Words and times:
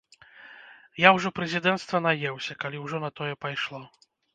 Я 1.03 1.11
ўжо 1.19 1.33
прэзідэнцтва 1.41 2.03
наеўся, 2.09 2.53
калі 2.67 2.77
ўжо 2.89 3.07
на 3.09 3.17
тое 3.19 3.33
пайшло. 3.47 3.89